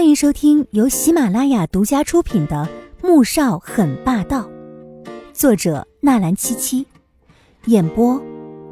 [0.00, 2.66] 欢迎收听由喜马拉雅独家出品的
[3.06, 4.48] 《穆少很霸道》，
[5.34, 6.86] 作者纳兰七七，
[7.66, 8.18] 演播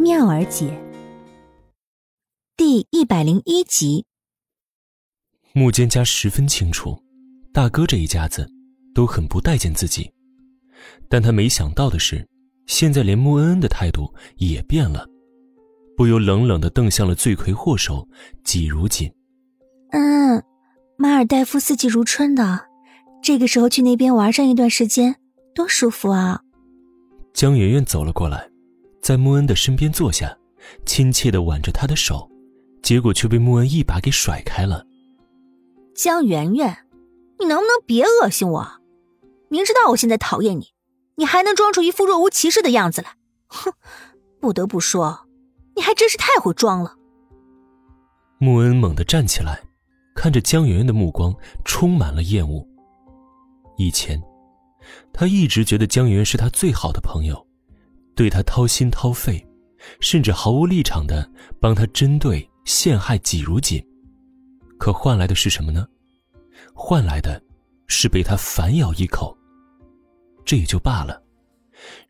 [0.00, 0.76] 妙儿姐。
[2.56, 4.04] 第一百零一集。
[5.52, 7.00] 穆坚家十分清楚，
[7.54, 8.44] 大哥这一家子
[8.92, 10.10] 都很不待见自己，
[11.08, 12.28] 但他没想到的是，
[12.66, 15.06] 现在连穆恩恩的态度也变了，
[15.96, 18.08] 不由冷冷的瞪向了罪魁祸首
[18.42, 19.08] 季如锦。
[19.92, 20.42] 嗯。
[21.02, 22.64] 马尔代夫四季如春的，
[23.20, 25.16] 这个时候去那边玩上一段时间，
[25.52, 26.40] 多舒服啊！
[27.34, 28.48] 江媛媛走了过来，
[29.02, 30.32] 在穆恩的身边坐下，
[30.86, 32.30] 亲切的挽着他的手，
[32.84, 34.86] 结果却被穆恩一把给甩开了。
[35.92, 36.86] 江媛媛，
[37.40, 38.80] 你能不能别恶心我？
[39.48, 40.68] 明知道我现在讨厌你，
[41.16, 43.16] 你还能装出一副若无其事的样子来？
[43.48, 43.72] 哼，
[44.40, 45.26] 不得不说，
[45.74, 46.94] 你还真是太会装了。
[48.38, 49.64] 穆恩猛地站起来。
[50.14, 51.34] 看着江圆圆的目光
[51.64, 52.66] 充满了厌恶。
[53.76, 54.20] 以前，
[55.12, 57.46] 他一直觉得江圆圆是他最好的朋友，
[58.14, 59.44] 对他掏心掏肺，
[60.00, 61.28] 甚至毫无立场的
[61.60, 63.82] 帮他针对陷害季如锦。
[64.78, 65.86] 可换来的是什么呢？
[66.74, 67.42] 换来的，
[67.86, 69.36] 是被他反咬一口。
[70.44, 71.22] 这也就罢了。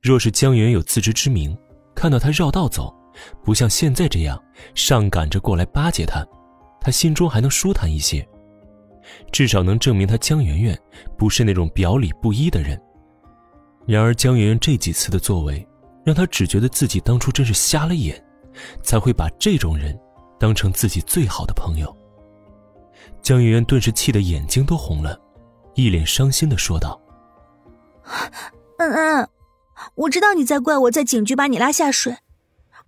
[0.00, 1.56] 若是江圆有自知之明，
[1.94, 2.94] 看到他绕道走，
[3.42, 4.40] 不像现在这样
[4.74, 6.26] 上赶着过来巴结他。
[6.80, 8.26] 他心中还能舒坦一些，
[9.32, 10.78] 至少能证明他江圆圆
[11.16, 12.80] 不是那种表里不一的人。
[13.86, 15.66] 然而江圆圆这几次的作为，
[16.04, 18.22] 让他只觉得自己当初真是瞎了眼，
[18.82, 19.98] 才会把这种人
[20.38, 21.94] 当成自己最好的朋友。
[23.22, 25.18] 江圆圆顿时气得眼睛都红了，
[25.74, 27.00] 一脸伤心的说道
[28.78, 29.28] ：“嗯嗯，
[29.94, 32.16] 我知道你在怪我在警局把你拉下水，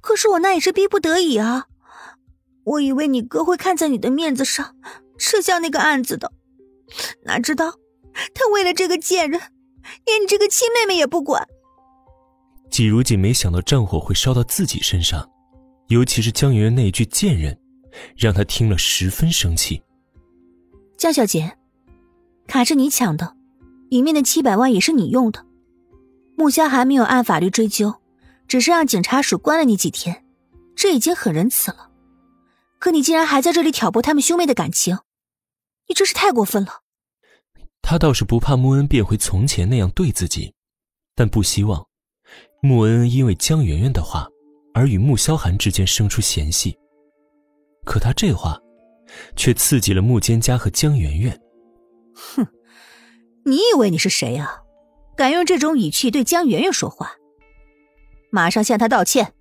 [0.00, 1.66] 可是我那也是逼不得已啊。”
[2.68, 4.76] 我以为你哥会看在你的面子上
[5.18, 6.30] 撤销那个案子的，
[7.24, 7.72] 哪知道
[8.34, 9.40] 他为了这个贱人，
[10.04, 11.46] 连你这个亲妹妹也不管。
[12.70, 15.26] 季如锦没想到战火会烧到自己身上，
[15.86, 17.58] 尤其是江圆圆那一句“贱人”，
[18.14, 19.82] 让他听了十分生气。
[20.98, 21.56] 江小姐，
[22.46, 23.34] 卡是你抢的，
[23.88, 25.46] 里面的七百万也是你用的。
[26.36, 27.94] 穆萧还没有按法律追究，
[28.46, 30.22] 只是让警察署关了你几天，
[30.76, 31.88] 这已经很仁慈了。
[32.78, 34.98] 可你竟然还在这里挑拨他们兄妹的感情，
[35.88, 36.82] 你真是太过分了。
[37.82, 40.54] 他倒是不怕穆恩变回从前那样对自己，
[41.14, 41.86] 但不希望
[42.62, 44.28] 穆恩因为江媛媛的话
[44.74, 46.76] 而与穆萧寒之间生出嫌隙。
[47.84, 48.58] 可他这话，
[49.36, 51.40] 却刺激了穆坚家和江媛媛。
[52.14, 52.46] 哼，
[53.44, 54.62] 你以为你是谁呀？
[55.16, 57.12] 敢用这种语气对江媛媛说话？
[58.30, 59.32] 马上向他道歉！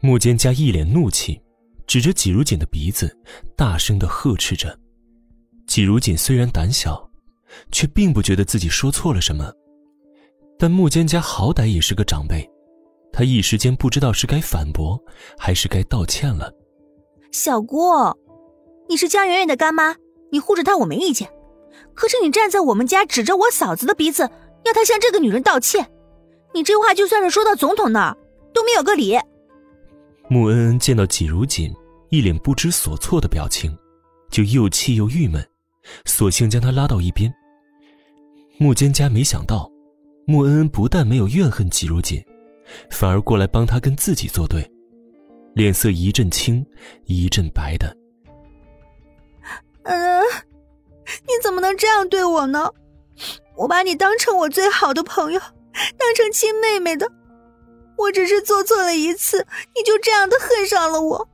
[0.00, 1.42] 穆坚家一脸怒气。
[1.86, 3.16] 指着季如锦的鼻子，
[3.56, 4.78] 大声的呵斥着。
[5.66, 7.08] 季如锦虽然胆小，
[7.70, 9.52] 却并不觉得自己说错了什么。
[10.58, 12.48] 但穆坚家好歹也是个长辈，
[13.12, 15.02] 他一时间不知道是该反驳，
[15.38, 16.52] 还是该道歉了。
[17.32, 17.92] 小姑，
[18.88, 19.96] 你是江圆圆的干妈，
[20.30, 21.28] 你护着她我没意见。
[21.92, 24.30] 可是你站在我们家，指着我嫂子的鼻子，
[24.64, 25.90] 要她向这个女人道歉，
[26.54, 28.16] 你这话就算是说到总统那儿，
[28.52, 29.18] 都没有个理。
[30.34, 31.72] 穆恩恩见到季如锦
[32.08, 33.72] 一脸不知所措的表情，
[34.32, 35.48] 就又气又郁闷，
[36.06, 37.32] 索性将他拉到一边。
[38.58, 39.70] 穆坚家没想到，
[40.26, 42.20] 穆恩恩不但没有怨恨季如锦，
[42.90, 44.68] 反而过来帮他跟自己作对，
[45.54, 46.66] 脸色一阵青
[47.04, 47.96] 一阵白的。
[49.84, 50.20] 嗯，
[51.06, 52.68] 你怎么能这样对我呢？
[53.56, 55.38] 我把你当成我最好的朋友，
[55.96, 57.08] 当成亲妹妹的。
[57.96, 61.28] 我只是做错了一次，你就这样的恨上了我。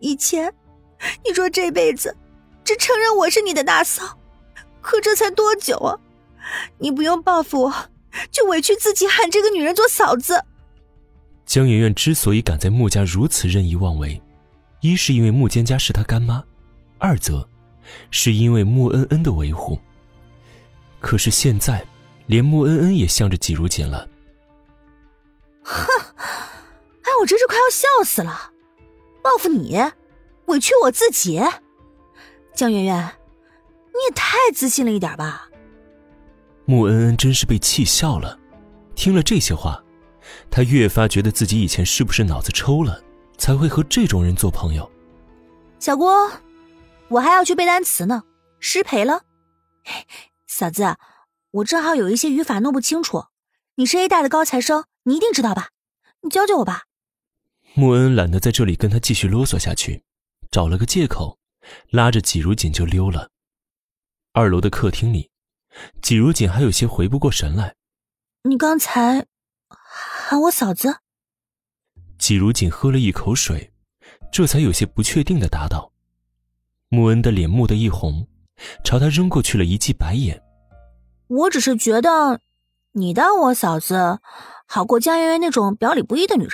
[0.00, 0.52] 以前
[1.24, 2.16] 你说这辈子
[2.64, 4.18] 只承认我是你的大嫂，
[4.80, 5.98] 可这才多久啊？
[6.78, 7.74] 你不用报复我，
[8.30, 10.44] 就委屈自己喊这个女人做嫂子。
[11.46, 14.20] 江媛媛之所以敢在穆家如此任意妄为，
[14.80, 16.42] 一是因为穆坚家是她干妈，
[16.98, 17.48] 二则
[18.10, 19.78] 是因为穆恩恩的维护。
[21.00, 21.84] 可是现在，
[22.26, 24.08] 连穆恩恩也向着季如锦了。
[25.62, 25.84] 哼，
[27.02, 28.52] 哎，我真是快要笑死了！
[29.22, 29.78] 报复你，
[30.46, 31.40] 委屈我自己。
[32.54, 32.96] 江媛媛，
[33.92, 35.48] 你也太自信了一点吧？
[36.64, 38.38] 穆恩恩真是被气笑了，
[38.94, 39.82] 听了这些话，
[40.50, 43.02] 他越发觉得自己以前是不是脑子抽了，
[43.38, 44.90] 才会和这种人做朋友。
[45.78, 46.30] 小郭，
[47.08, 48.22] 我还要去背单词呢，
[48.60, 49.22] 失陪了。
[50.46, 50.96] 嫂子，
[51.50, 53.24] 我正好有一些语法弄不清楚，
[53.76, 54.84] 你是 A 大的高材生。
[55.04, 55.70] 你一定知道吧？
[56.22, 56.82] 你教教我吧。
[57.74, 60.04] 穆恩懒得在这里跟他继续啰嗦下去，
[60.50, 61.38] 找了个借口，
[61.90, 63.30] 拉着季如锦就溜了。
[64.32, 65.30] 二楼的客厅里，
[66.00, 67.74] 季如锦还有些回不过神来。
[68.44, 69.26] 你刚才
[69.68, 70.98] 喊我嫂子？
[72.18, 73.72] 季如锦喝了一口水，
[74.30, 75.92] 这才有些不确定的答道。
[76.88, 78.28] 穆恩的脸蓦地一红，
[78.84, 80.42] 朝他扔过去了一记白眼。
[81.26, 82.40] 我只是觉得，
[82.92, 84.20] 你当我嫂子，
[84.74, 86.52] 好过江媛媛那种表里不一的女人。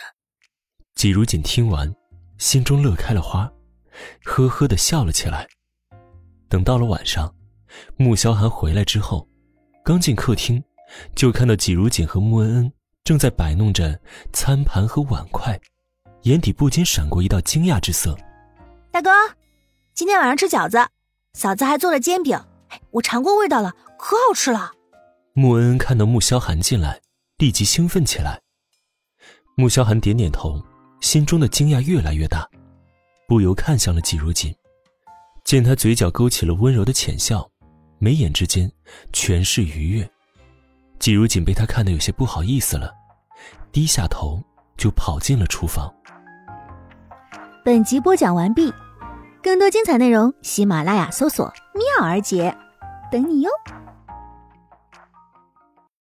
[0.96, 1.94] 季如锦听完，
[2.36, 3.48] 心中乐开了花，
[4.24, 5.46] 呵呵的笑了起来。
[6.48, 7.32] 等到了晚上，
[7.96, 9.24] 穆萧寒回来之后，
[9.84, 10.60] 刚进客厅，
[11.14, 12.72] 就看到季如锦和穆恩恩
[13.04, 13.96] 正在摆弄着
[14.32, 15.56] 餐盘和碗筷，
[16.22, 18.18] 眼底不禁闪过一道惊讶之色。
[18.90, 19.10] 大哥，
[19.94, 20.84] 今天晚上吃饺子，
[21.34, 22.36] 嫂子还做了煎饼，
[22.90, 24.72] 我尝过味道了，可好吃了。
[25.34, 27.00] 穆恩恩看到穆萧寒进来，
[27.38, 28.40] 立即兴奋起来。
[29.56, 30.60] 穆萧寒点点头，
[31.00, 32.48] 心中的惊讶越来越大，
[33.28, 34.54] 不由看向了季如锦。
[35.44, 37.48] 见他嘴角勾起了温柔的浅笑，
[37.98, 38.70] 眉眼之间
[39.12, 40.08] 全是愉悦。
[40.98, 42.92] 季如锦被他看得有些不好意思了，
[43.70, 44.42] 低下头
[44.76, 45.88] 就跑进了厨房。
[47.64, 48.74] 本集播讲完毕，
[49.42, 52.56] 更多精彩内容，喜马拉雅搜索“妙儿姐”，
[53.12, 53.50] 等你哟。